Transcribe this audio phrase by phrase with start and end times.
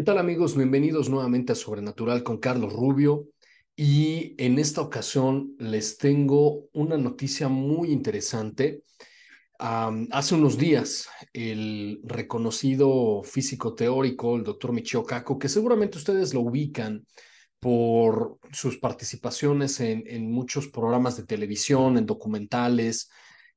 [0.00, 0.56] ¿Qué tal amigos?
[0.56, 3.26] Bienvenidos nuevamente a Sobrenatural con Carlos Rubio
[3.76, 8.82] y en esta ocasión les tengo una noticia muy interesante.
[9.58, 16.40] hace unos días el reconocido físico teórico, el doctor Michio Kaku, que seguramente ustedes lo
[16.40, 17.06] ubican
[17.58, 23.10] por sus participaciones en, muchos programas de televisión, en documentales,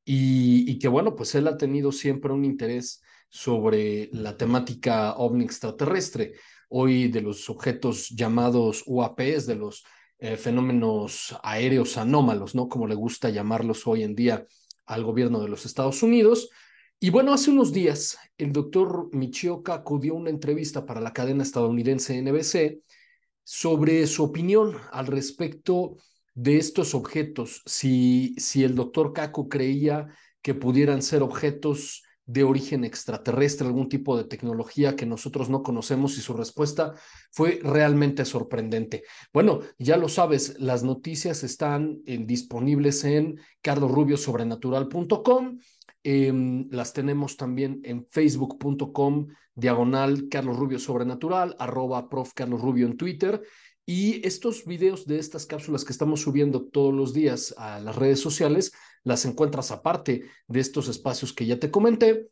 [0.04, 3.02] y que bueno, pues él ha tenido siempre un interés
[3.34, 6.34] sobre la temática ovni extraterrestre,
[6.70, 9.84] hoy de los objetos llamados UAPs, de los
[10.20, 12.70] eh, fenómenos aéreos anómalos, ¿no?
[12.70, 14.46] Como le gusta llamarlos hoy en día
[14.86, 16.52] al gobierno de los Estados Unidos.
[17.00, 21.42] Y bueno, hace unos días el doctor Michio Kaku dio una entrevista para la cadena
[21.42, 22.84] estadounidense NBC
[23.44, 25.98] sobre su opinión al respecto
[26.36, 30.08] de estos objetos, si, si el doctor Kaku creía
[30.44, 36.18] que pudieran ser objetos de origen extraterrestre, algún tipo de tecnología que nosotros no conocemos
[36.18, 36.94] y su respuesta
[37.32, 39.04] fue realmente sorprendente.
[39.34, 45.60] Bueno, ya lo sabes, las noticias están disponibles en carlosrubiosobrenatural.com.
[46.06, 52.98] Em, las tenemos también en facebook.com diagonal Carlos Rubio Sobrenatural, arroba prof Carlos Rubio en
[52.98, 53.42] Twitter.
[53.86, 58.20] Y estos videos de estas cápsulas que estamos subiendo todos los días a las redes
[58.20, 58.72] sociales
[59.04, 62.30] las encuentras aparte de estos espacios que ya te comenté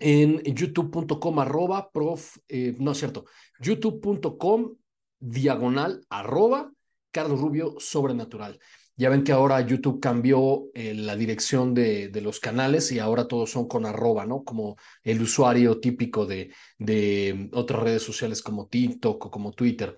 [0.00, 3.26] en youtube.com arroba prof, eh, no es cierto,
[3.60, 4.74] youtube.com
[5.20, 6.72] diagonal arroba
[7.10, 8.58] Carlos Rubio Sobrenatural.
[8.96, 13.28] Ya ven que ahora YouTube cambió eh, la dirección de, de, los canales y ahora
[13.28, 14.44] todos son con arroba, ¿no?
[14.44, 19.96] Como el usuario típico de, de otras redes sociales como TikTok o como Twitter.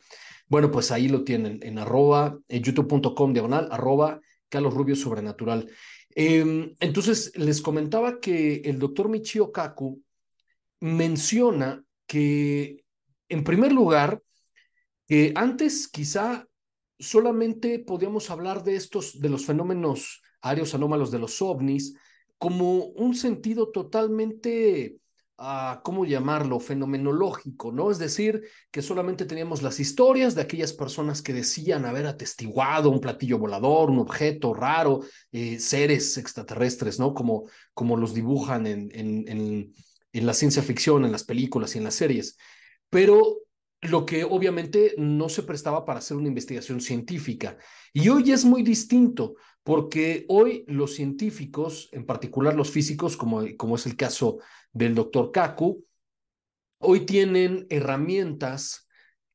[0.52, 4.20] Bueno, pues ahí lo tienen en arroba, en youtube.com diagonal, arroba
[4.50, 5.70] Carlos Rubio Sobrenatural.
[6.10, 10.02] Em, entonces, les comentaba que el doctor Michio Kaku
[10.78, 12.84] menciona que,
[13.30, 14.20] en primer lugar,
[15.08, 16.46] que antes quizá
[16.98, 21.94] solamente podíamos hablar de estos, de los fenómenos aéreos anómalos de los ovnis,
[22.36, 24.98] como un sentido totalmente
[25.82, 27.90] ¿cómo llamarlo?, fenomenológico, ¿no?
[27.90, 33.00] Es decir, que solamente teníamos las historias de aquellas personas que decían haber atestiguado un
[33.00, 35.00] platillo volador, un objeto raro,
[35.32, 37.12] eh, seres extraterrestres, ¿no?
[37.12, 39.74] Como, como los dibujan en, en, en,
[40.12, 42.36] en la ciencia ficción, en las películas y en las series.
[42.88, 43.38] Pero
[43.80, 47.56] lo que obviamente no se prestaba para hacer una investigación científica.
[47.92, 53.74] Y hoy es muy distinto, porque hoy los científicos, en particular los físicos, como, como
[53.74, 54.38] es el caso
[54.72, 55.84] del doctor Kaku,
[56.78, 58.88] hoy tienen herramientas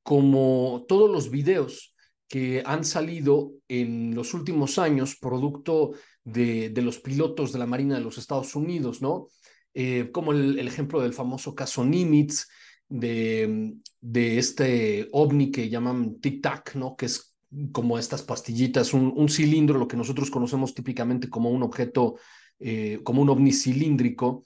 [0.04, 1.96] como todos los videos
[2.28, 5.92] que han salido en los últimos años, producto
[6.24, 9.28] de, de los pilotos de la Marina de los Estados Unidos, ¿no?
[9.74, 12.48] Eh, como el, ejemplo del famoso caso Nimitz,
[12.90, 16.96] de, de este ovni que llaman Tic Tac, ¿no?
[16.96, 17.36] Que es
[17.72, 22.16] como estas pastillitas, un, un, cilindro, lo que nosotros conocemos típicamente como un objeto,
[22.60, 24.46] eh, como un ovni cilíndrico,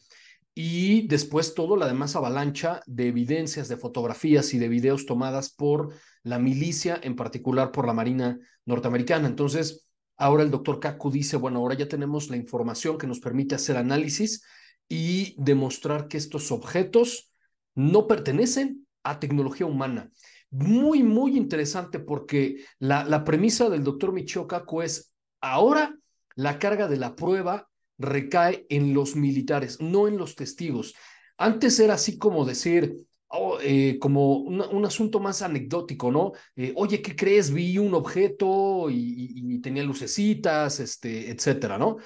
[0.54, 5.94] y después todo la demás avalancha de evidencias, de fotografías y de videos tomadas por
[6.24, 9.28] la milicia, en particular por la Marina norteamericana.
[9.28, 9.88] Entonces,
[10.18, 13.78] ahora el doctor Kaku dice, bueno, ahora ya tenemos la información que nos permite hacer
[13.78, 14.44] análisis
[14.90, 17.32] y demostrar que estos objetos
[17.74, 20.12] no pertenecen a tecnología humana.
[20.50, 25.96] Muy, muy interesante porque la, la premisa del doctor Michio Kaku es, ahora
[26.36, 27.71] la carga de la prueba
[28.02, 30.96] recae en los militares, no en los testigos.
[31.38, 36.34] Antes era así como decir, oh, eh, como un asunto más anecdótico, ¿no?
[36.56, 37.52] Eh, Oye, ¿qué crees?
[37.52, 41.98] Vi un objeto y, tenía lucecitas, este, etcétera, ¿no?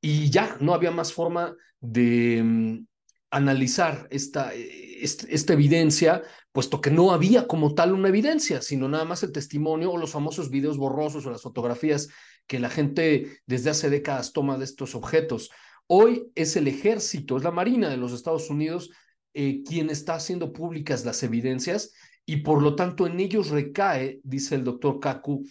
[0.00, 2.86] Y ya no había más forma de mm,
[3.30, 6.22] analizar esta, esta evidencia,
[6.52, 10.12] puesto que no había como tal una evidencia, sino nada más el testimonio o los
[10.12, 12.08] famosos videos borrosos o las fotografías
[12.46, 15.50] que la gente desde hace décadas toma de estos objetos.
[15.86, 18.90] Hoy es el ejército, es la Marina de los Estados Unidos
[19.34, 21.92] eh, quien está haciendo públicas las evidencias
[22.26, 25.44] y por lo tanto en ellos recae, dice el doctor Kaku,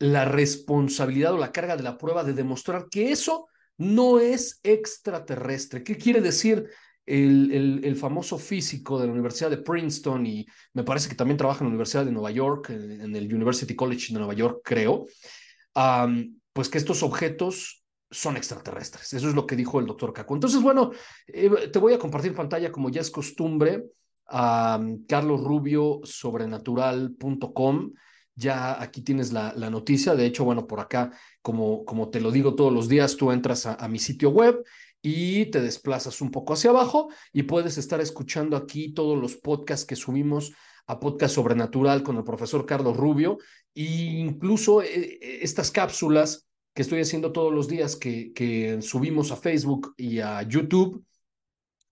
[0.00, 3.46] la responsabilidad o la carga de la prueba de demostrar que eso
[3.76, 5.84] no es extraterrestre.
[5.84, 6.68] ¿Qué quiere decir
[7.08, 11.60] el, el, famoso físico de la Universidad de Princeton y me parece que también trabaja
[11.60, 15.06] en la Universidad de Nueva York, en, el University College de Nueva York, creo,
[16.52, 19.12] pues que estos objetos son extraterrestres.
[19.12, 20.34] Eso es lo que dijo el doctor Caco.
[20.34, 20.90] Entonces, bueno,
[21.26, 23.84] eh, te voy a compartir pantalla como ya es costumbre
[24.28, 27.92] a Carlos Rubio sobrenatural.com.
[28.34, 30.14] Ya aquí tienes la, la, noticia.
[30.14, 31.10] De hecho, bueno, por acá,
[31.42, 34.62] como, como te lo digo todos los días, tú entras a mi sitio web
[35.10, 39.86] y te desplazas un poco hacia abajo y puedes estar escuchando aquí todos los podcasts
[39.86, 40.52] que subimos
[40.86, 43.38] a Podcast Sobrenatural con el profesor Carlos Rubio
[43.74, 49.32] e incluso eh, eh, estas cápsulas que estoy haciendo todos los días que, que subimos
[49.32, 51.02] a Facebook y a YouTube,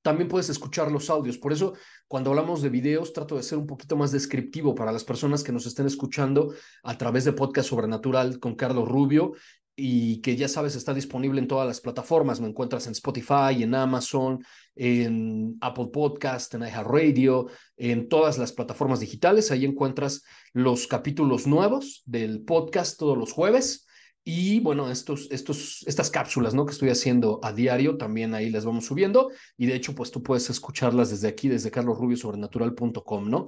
[0.03, 1.39] también puedes escuchar los audios.
[1.39, 1.73] Por eso,
[2.07, 5.53] cuando hablamos de videos, trato de ser un poquito más descriptivo para las personas que
[5.53, 6.55] nos estén escuchando
[6.85, 9.33] a través de Podcast Sobrenatural con Carlos Rubio
[9.76, 12.40] y que ya sabes está disponible en todas las plataformas.
[12.40, 14.43] Me encuentras en Spotify, en Amazon,
[14.75, 19.50] en Apple Podcast, en iHeartRadio, en todas las plataformas digitales.
[19.50, 20.25] Ahí encuentras
[20.55, 23.87] los capítulos nuevos del podcast todos los jueves.
[24.25, 26.64] Y bueno, estos, estos, estas cápsulas ¿no?
[26.64, 29.31] que estoy haciendo a diario, también ahí las vamos subiendo.
[29.58, 33.46] Y de hecho, pues tú puedes escucharlas desde aquí, desde carlosrubiosobrenatural.com, ¿no?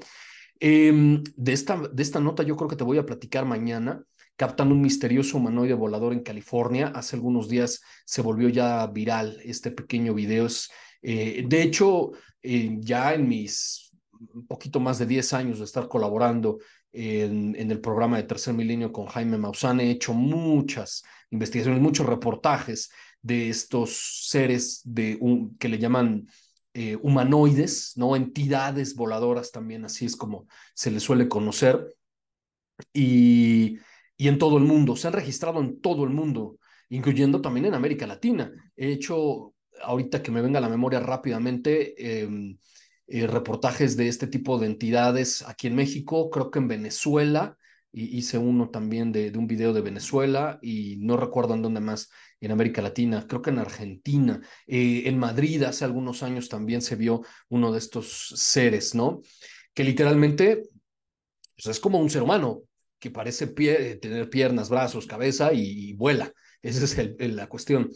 [0.60, 4.04] Eh, de, esta, de esta nota yo creo que te voy a platicar mañana.
[4.38, 6.92] Captan un misterioso humanoide volador en California.
[6.94, 10.46] Hace algunos días se volvió ya viral este pequeño video.
[11.02, 13.90] Eh, de hecho, eh, ya en mis
[14.20, 16.58] un poquito más de 10 años de estar colaborando
[16.92, 19.80] en, el programa de Tercer Milenio con Jaime Maussan.
[19.80, 25.18] He hecho muchas investigaciones, muchos reportajes de estos seres de
[25.58, 26.28] que le llaman
[26.74, 28.14] eh, humanoides, ¿no?
[28.14, 31.84] Entidades voladoras también, así es como se les suele conocer.
[32.92, 33.78] Y,
[34.18, 36.58] y en todo el mundo, se han registrado en todo el mundo,
[36.90, 38.52] incluyendo también en América Latina.
[38.76, 42.28] He hecho, ahorita que me venga a la memoria rápidamente, eh,
[43.06, 47.56] eh, reportajes de este tipo de entidades aquí en México, creo que en Venezuela,
[47.92, 51.80] y hice uno también de, de, un video de Venezuela y no recuerdo en dónde
[51.80, 52.10] más,
[52.40, 56.96] en América Latina, creo que en Argentina, eh, en Madrid hace algunos años también se
[56.96, 59.20] vio uno de estos seres, ¿no?
[59.72, 60.64] Que literalmente
[61.56, 62.62] pues es como un ser humano
[62.98, 66.32] que parece tener piernas, brazos, cabeza y, vuela.
[66.62, 67.90] Esa es la cuestión.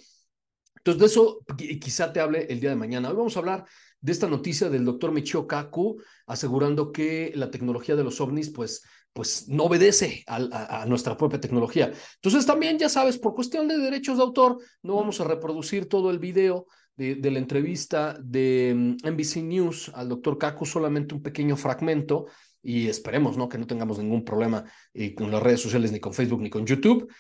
[0.77, 1.45] Entonces, de eso
[1.81, 3.09] quizá te hable el día de mañana.
[3.09, 3.65] Hoy vamos a hablar
[4.01, 8.83] de esta noticia del doctor Michio Kaku asegurando que la tecnología de los ovnis pues,
[9.13, 11.93] pues no obedece a, nuestra propia tecnología.
[12.17, 16.11] Entonces también, ya sabes, por cuestión de derechos de autor, no vamos a reproducir todo
[16.11, 16.67] el video
[16.97, 22.27] de, la entrevista de NBC mm, News al doctor Kaku, solamente un pequeño fragmento
[22.63, 23.49] y esperemos ¿no?
[23.49, 24.65] que no tengamos ningún problema
[24.95, 27.13] eh, con las redes sociales, ni con Facebook, ni con YouTube.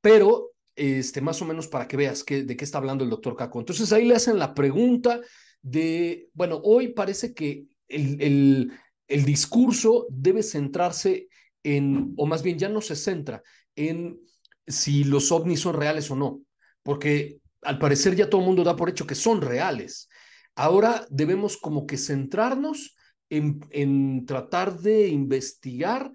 [0.00, 3.58] pero este, más o menos para que veas de qué está hablando el doctor Caco.
[3.58, 5.20] Entonces ahí le hacen la pregunta
[5.62, 8.72] de, bueno, hoy parece que el, el,
[9.08, 11.28] el discurso debe centrarse
[11.62, 13.42] en, o más bien ya no se centra
[13.74, 14.20] en
[14.66, 16.42] si los ovnis son reales o no,
[16.82, 20.08] porque al parecer ya todo el mundo da por hecho que son reales.
[20.54, 22.96] Ahora debemos como que centrarnos
[23.30, 26.12] en, tratar de investigar,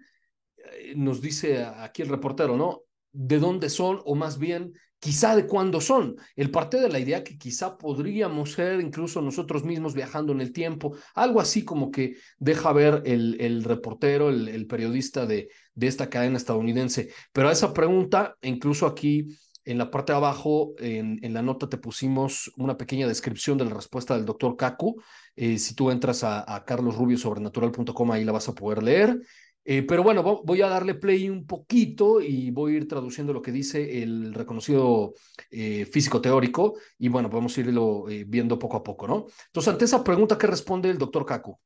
[0.58, 2.82] eh, nos dice aquí el reportero, ¿no?
[3.12, 6.16] De dónde son o más bien quizá de cuándo son.
[6.34, 10.54] El parte de la idea que quizá podríamos ser incluso nosotros mismos viajando en el
[10.54, 16.10] tiempo, algo así como que deja ver el, el reportero, el, periodista de, de esta
[16.10, 17.10] cadena estadounidense.
[17.34, 19.28] Pero a esa pregunta, incluso aquí
[19.66, 23.66] en la parte de abajo, en, en la nota te pusimos una pequeña descripción de
[23.66, 25.02] la respuesta del doctor Kaku.
[25.36, 29.20] Eh, si tú entras a, a carlosrubiosobrenatural.com, ahí la vas a poder leer.
[29.66, 33.42] Eh, pero bueno, voy a darle play un poquito y voy a ir traduciendo lo
[33.42, 35.14] que dice el reconocido
[35.50, 39.28] eh, físico teórico y bueno, podemos irlo eh, viendo poco a poco, ¿no?
[39.48, 41.58] Entonces, ante esa pregunta, ¿qué responde el doctor Kaku?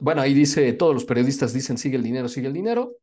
[0.00, 2.96] Bueno, ahí dice, todos los periodistas dicen, sigue el dinero, sigue el dinero.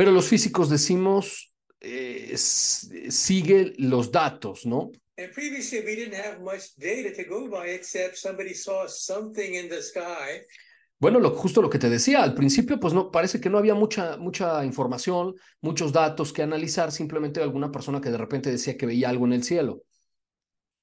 [0.00, 4.92] Pero los físicos decimos, eh, sigue los datos, ¿no?
[5.18, 9.68] And previously, we didn't have much data to go by except somebody saw something in
[9.68, 10.40] the sky.
[10.98, 13.74] Bueno, lo, justo lo que te decía, al principio pues no, parece que no había
[13.74, 18.86] mucha, mucha información, muchos datos que analizar, simplemente alguna persona que de repente decía que
[18.86, 19.82] veía algo en el cielo.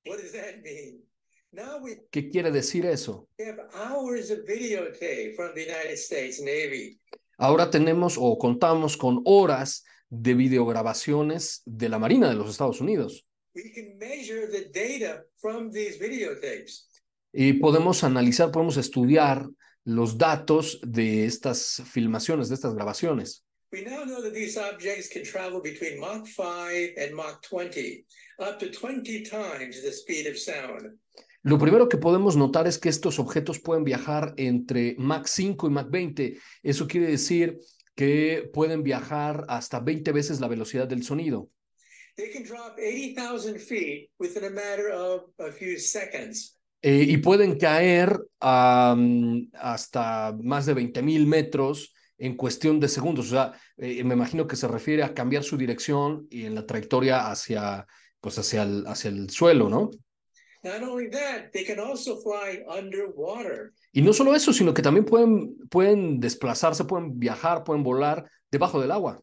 [0.05, 1.03] What does that mean?
[1.51, 3.27] Now we ¿Qué quiere decir eso?
[3.39, 6.99] have hours of videotape from the United States Navy.
[7.37, 13.25] Ahora tenemos o contamos con horas de videograbaciones de la Marina de los Estados Unidos
[13.55, 16.87] We can measure the data from these videotapes.
[17.33, 19.47] y podemos analizar, podemos estudiar
[19.83, 23.43] los datos de estas filmaciones, de estas grabaciones.
[23.71, 28.05] We now know that these objects can travel between Mach 5 and Mach 20,
[28.39, 30.97] up to 20 times the speed of sound.
[31.47, 35.69] Lo primero que podemos notar es que estos objetos pueden viajar entre Mach 5 y
[35.69, 36.37] Mach 20.
[36.61, 37.57] Eso quiere decir
[37.95, 41.49] que pueden viajar hasta 20 veces la velocidad del sonido.
[42.17, 46.59] They can drop 80,000 feet within a matter of a few seconds.
[46.81, 53.27] Eh, y pueden caer hasta más de 20 mil metros en cuestión de segundos.
[53.27, 56.65] O sea, eh, me imagino que se refiere a cambiar su dirección y en la
[56.65, 57.87] trayectoria hacia,
[58.19, 59.91] pues hacia el, hacia el suelo, ¿no?
[63.93, 68.81] Y no solo eso, sino que también pueden, pueden desplazarse, pueden viajar, pueden volar debajo
[68.81, 69.21] del agua.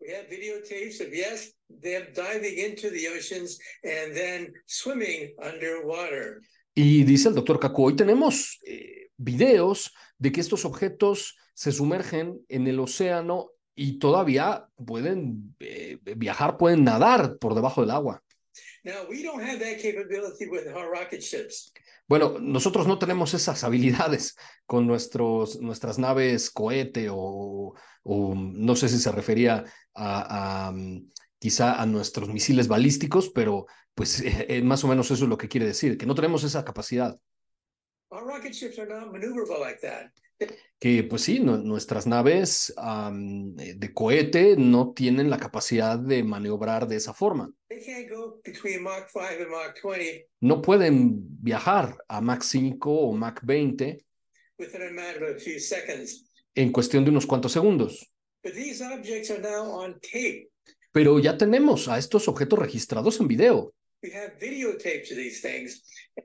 [0.00, 6.40] We have videotapes of, yes, them diving into the oceans and then swimming underwater.
[6.74, 12.40] Y dice el doctor Kaku, hoy tenemos eh, videos de que estos objetos se sumergen
[12.48, 18.23] en el océano y todavía pueden eh, viajar, pueden nadar por debajo del agua.
[22.06, 24.36] Bueno, nosotros no tenemos esas habilidades
[24.66, 29.64] con nuestros, nuestras naves cohete o, o no sé si se refería
[29.94, 35.24] a, a, mm, quizá a nuestros misiles balísticos, pero pues eh, más o menos eso
[35.24, 37.18] es lo que quiere decir, que no tenemos esa capacidad.
[38.10, 40.12] Our rocket ships are not maneuverable like that.
[40.78, 46.86] Que pues sí, nu- nuestras naves eh, de cohete no tienen la capacidad de maniobrar
[46.86, 47.50] de esa forma.
[47.84, 52.78] They can't go between Mach 5 and Mach 20 No pueden viajar a Mach 5
[52.86, 54.04] o Mach 20
[54.58, 56.30] within a matter of a few seconds.
[56.54, 58.12] en cuestión de unos cuantos segundos.
[58.42, 60.48] But these objects are now on tape.
[60.92, 63.74] Pero ya tenemos a estos objetos registrados en video.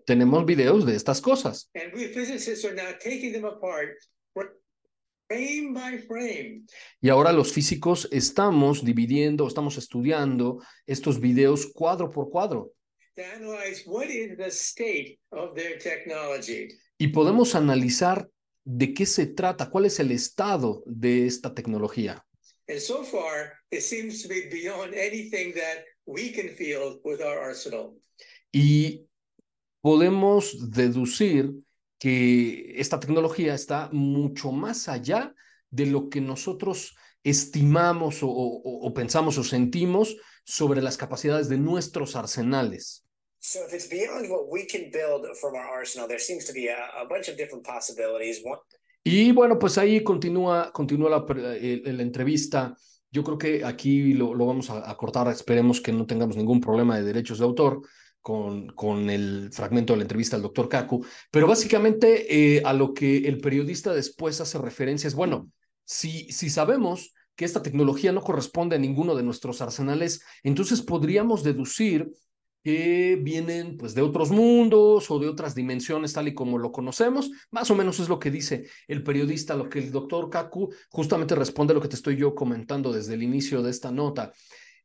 [0.06, 1.72] Tenemos videos de estas cosas.
[5.30, 6.66] Frame by frame.
[7.00, 12.74] Y ahora los físicos estamos dividiendo, estamos estudiando estos videos cuadro por cuadro.
[13.20, 16.70] to analyze what is the state of their technology.
[16.98, 18.30] Y podemos analizar
[18.66, 22.26] de qué se trata, cuál es el estado de esta tecnología.
[22.68, 27.40] And so far, it seems to be beyond anything that we can feel with our
[27.40, 27.98] arsenal.
[28.52, 29.06] Y
[29.82, 31.52] podemos deducir
[32.00, 35.36] que esta tecnología está mucho más allá
[35.70, 40.16] de lo que nosotros estimamos o, o- o pensamos o sentimos
[40.46, 43.06] sobre las capacidades de nuestros arsenales.
[43.42, 46.70] So if it's beyond what we can build from our arsenal, there seems to be
[46.70, 48.42] a, a bunch of different possibilities.
[48.44, 48.60] One,
[49.04, 51.26] Y bueno, pues ahí continúa, continúa la,
[51.56, 52.76] el- la entrevista.
[53.12, 55.28] Yo creo que aquí lo, lo vamos a, a cortar.
[55.30, 57.82] Esperemos que no tengamos ningún problema de derechos de autor
[58.22, 61.06] con, el fragmento de la entrevista al doctor Kaku.
[61.32, 65.50] Pero básicamente eh, a lo que el periodista después hace referencia es, bueno,
[65.86, 71.44] si, si sabemos que esta tecnología no corresponde a ninguno de nuestros arsenales, entonces podríamos
[71.44, 72.12] deducir
[72.64, 77.32] que vienen pues de otros mundos o de otras dimensiones tal y como lo conocemos.
[77.52, 81.36] Más o menos es lo que dice el periodista, lo que el doctor Kaku justamente
[81.36, 84.34] responde a lo que te estoy yo comentando desde el inicio de esta nota.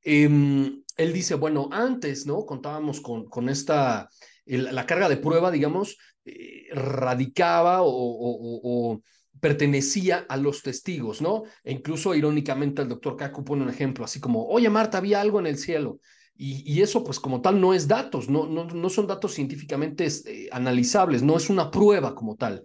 [0.04, 2.44] Em, él dice, bueno, antes, ¿no?
[2.46, 4.08] Contábamos con, con esta,
[4.46, 9.02] la carga de prueba, digamos, eh, radicaba o- o
[9.40, 11.42] pertenecía a los testigos, ¿no?
[11.64, 15.38] E incluso irónicamente el doctor Kaku pone un ejemplo así como, oye Marta, había algo
[15.40, 16.00] en el cielo.
[16.36, 20.04] Y, y eso, pues como tal, no es datos, no, no, no son datos científicamente
[20.04, 22.62] este, analizables, no es una prueba como tal.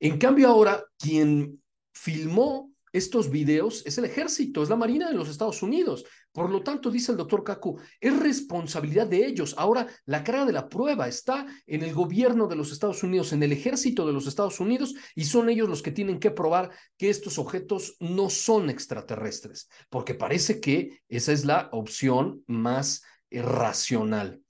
[0.00, 1.62] En cambio, ahora, quien
[1.92, 6.04] filmó estos videos es el ejército, es la Marina de los Estados Unidos.
[6.30, 9.52] Por lo tanto, dice el doctor Kaku, es responsabilidad de ellos.
[9.58, 13.42] Ahora, la cara de la prueba está en el gobierno de los Estados Unidos, en
[13.42, 17.10] el ejército de los Estados Unidos, y son ellos los que tienen que probar que
[17.10, 24.40] estos objetos no son extraterrestres, porque parece que esa es la opción más eh, racional.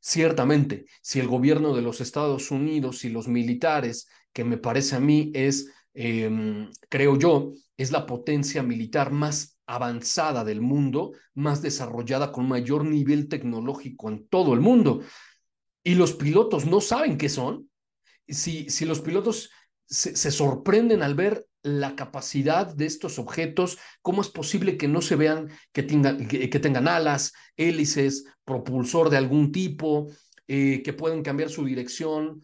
[0.00, 5.00] Ciertamente, si el gobierno de los Estados Unidos y los militares, que me parece a
[5.00, 12.30] mí es, eh, creo yo, es la potencia militar más avanzada del mundo, más desarrollada,
[12.30, 15.02] con mayor nivel tecnológico en todo el mundo.
[15.82, 17.68] Y los pilotos no saben qué son.
[18.28, 19.50] Si, si los pilotos
[19.86, 25.16] se, sorprenden al ver la capacidad de estos objetos, cómo es posible que no se
[25.16, 30.06] vean, que tengan, que, que tengan alas, hélices, propulsor de algún tipo,
[30.46, 32.40] eh, que pueden cambiar su dirección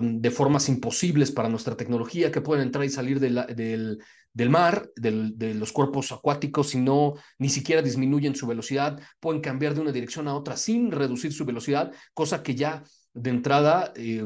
[0.00, 3.98] de formas imposibles para nuestra tecnología, que pueden entrar y salir del,
[4.34, 9.40] del, mar, del, de los cuerpos acuáticos, y no ni siquiera disminuyen su velocidad, pueden
[9.40, 12.82] cambiar de una dirección a otra sin reducir su velocidad, cosa que ya
[13.14, 13.92] de entrada...
[13.94, 14.24] Eh,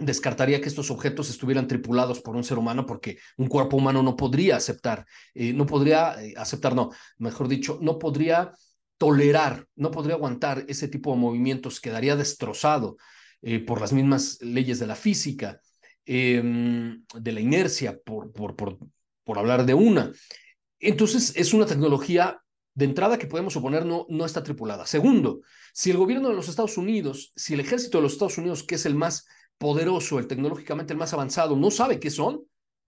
[0.00, 4.16] descartaría que estos objetos estuvieran tripulados por un ser humano porque un cuerpo humano no
[4.16, 8.50] podría aceptar, eh, no podría eh, aceptar, no, mejor dicho, no podría
[8.96, 12.96] tolerar, no podría aguantar ese tipo de movimientos, quedaría destrozado
[13.42, 15.60] eh, por las mismas leyes de la física,
[16.04, 18.78] em, de la inercia, por, por, por,
[19.24, 20.12] por hablar de una.
[20.78, 22.40] Entonces, es una tecnología
[22.74, 24.86] de entrada que podemos suponer no, no está tripulada.
[24.86, 25.40] Segundo,
[25.72, 28.76] si el gobierno de los Estados Unidos, si el ejército de los Estados Unidos, que
[28.76, 29.26] es el más
[29.58, 32.44] poderoso, el tecnológicamente el más avanzado, no sabe qué son,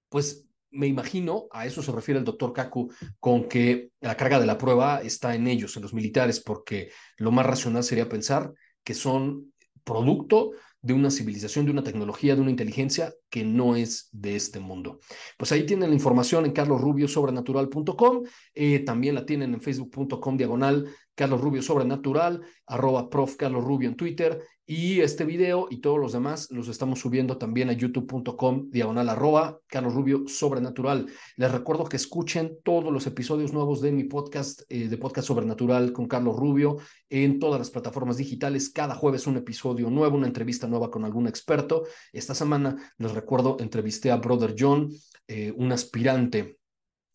[0.09, 2.91] pues me imagino, a eso se refiere el doctor Kaku,
[3.21, 7.31] con que la carga de la prueba está en ellos, en los militares, porque lo
[7.31, 9.52] más racional sería pensar que son
[9.85, 14.59] producto de una civilización, de una tecnología, de una inteligencia que no es de este
[14.59, 14.99] mundo.
[15.39, 18.25] Pues ahí tienen la información en carlosrubiosobrenatural.com,
[18.55, 24.43] eh, también la tienen en facebook.com diagonal Carlos Rubio Sobrenatural, arroba prof en Twitter,
[24.75, 29.61] y este video y todos los demás los estamos subiendo también a youtube.com diagonal arroba
[29.67, 31.09] Carlos Rubio Sobrenatural.
[31.37, 35.93] Les recuerdo que escuchen todos los episodios nuevos de mi podcast, eh, de Podcast Sobrenatural
[35.93, 36.79] con Carlos Rubio
[37.11, 38.71] en todas las plataformas digitales.
[38.71, 41.83] Cada jueves un episodio nuevo, una entrevista nueva con algún experto.
[42.11, 44.89] Esta semana, les recuerdo, entrevisté a Brother John,
[45.29, 46.57] eh, un aspirante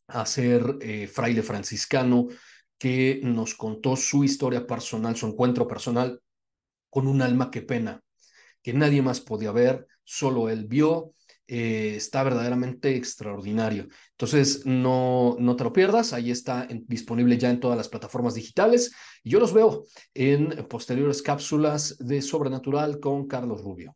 [0.09, 2.27] a ser eh, fraile franciscano
[2.77, 6.21] que nos contó su historia personal, su encuentro personal
[6.97, 8.01] con un alma que pena,
[8.63, 11.13] que nadie más podía ver, solo él vio,
[11.45, 13.87] eh, está verdaderamente extraordinario.
[14.13, 18.95] Entonces, no, no te lo pierdas, ahí está disponible ya en todas las plataformas digitales.
[19.23, 19.83] Y yo los veo
[20.15, 23.95] en posteriores cápsulas de Sobrenatural con Carlos Rubio.